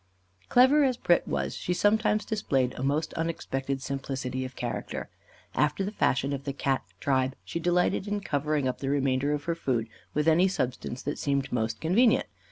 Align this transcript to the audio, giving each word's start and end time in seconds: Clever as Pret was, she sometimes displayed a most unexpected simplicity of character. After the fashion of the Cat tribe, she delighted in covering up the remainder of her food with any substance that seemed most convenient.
Clever 0.49 0.83
as 0.83 0.97
Pret 0.97 1.27
was, 1.27 1.55
she 1.55 1.75
sometimes 1.75 2.25
displayed 2.25 2.73
a 2.73 2.81
most 2.81 3.13
unexpected 3.13 3.83
simplicity 3.83 4.43
of 4.43 4.55
character. 4.55 5.09
After 5.53 5.83
the 5.85 5.91
fashion 5.91 6.33
of 6.33 6.43
the 6.43 6.53
Cat 6.53 6.81
tribe, 6.99 7.35
she 7.45 7.59
delighted 7.59 8.07
in 8.07 8.19
covering 8.21 8.67
up 8.67 8.79
the 8.79 8.89
remainder 8.89 9.31
of 9.31 9.43
her 9.43 9.53
food 9.53 9.87
with 10.15 10.27
any 10.27 10.47
substance 10.47 11.03
that 11.03 11.19
seemed 11.19 11.51
most 11.53 11.79
convenient. 11.79 12.25